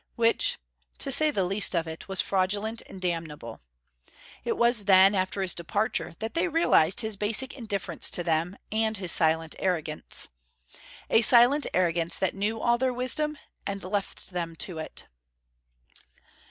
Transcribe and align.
Which, 0.15 0.57
to 0.97 1.11
say 1.11 1.29
the 1.29 1.43
least 1.43 1.75
of 1.75 1.87
it, 1.87 2.07
was 2.07 2.21
fraudulent 2.21 2.81
and 2.89 2.99
damnable. 2.99 3.61
It 4.43 4.57
was 4.57 4.85
then, 4.85 5.13
after 5.13 5.43
his 5.43 5.53
departure, 5.53 6.15
that 6.17 6.33
they 6.33 6.47
realised 6.47 7.01
his 7.01 7.15
basic 7.15 7.53
indifference 7.53 8.09
to 8.17 8.23
them, 8.23 8.57
and 8.71 8.97
his 8.97 9.11
silent 9.11 9.55
arrogance. 9.59 10.29
A 11.11 11.21
silent 11.21 11.67
arrogance 11.71 12.17
that 12.17 12.33
knew 12.33 12.59
all 12.59 12.79
their 12.79 12.91
wisdom, 12.91 13.37
and 13.67 13.83
left 13.83 14.31
them 14.31 14.55
to 14.55 14.79
it. 14.79 15.05